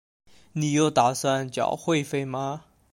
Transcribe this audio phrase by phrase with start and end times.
[0.53, 2.63] 你有打算缴会费吗？